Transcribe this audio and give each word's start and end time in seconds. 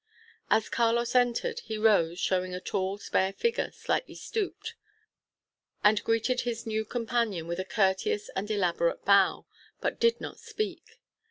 As 0.49 0.67
Carlos 0.67 1.13
entered, 1.13 1.59
he 1.59 1.77
rose 1.77 2.17
(showing 2.17 2.55
a 2.55 2.59
tall, 2.59 2.97
spare 2.97 3.31
figure, 3.33 3.69
slightly 3.71 4.15
stooped), 4.15 4.73
and 5.83 6.03
greeted 6.03 6.41
his 6.41 6.65
new 6.65 6.85
companion 6.85 7.45
with 7.45 7.59
a 7.59 7.65
courteous 7.65 8.29
and 8.29 8.49
elaborate 8.49 9.05
bow, 9.05 9.45
but 9.79 9.99
did 9.99 10.19
not 10.19 10.39
speak. 10.39 10.97